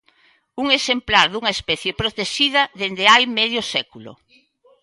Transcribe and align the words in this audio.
Un 0.61 0.67
exemplar 0.79 1.25
dunha 1.29 1.55
especie 1.57 1.97
protexida 2.01 2.61
dende 2.79 3.05
hai 3.13 3.23
medio 3.39 3.61
século. 3.73 4.11